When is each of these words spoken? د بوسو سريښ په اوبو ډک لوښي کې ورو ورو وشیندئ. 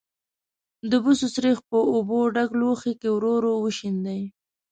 د 0.89 0.91
بوسو 1.03 1.27
سريښ 1.35 1.57
په 1.69 1.77
اوبو 1.93 2.19
ډک 2.35 2.49
لوښي 2.59 2.93
کې 3.01 3.09
ورو 3.11 3.31
ورو 3.35 3.53
وشیندئ. 3.63 4.21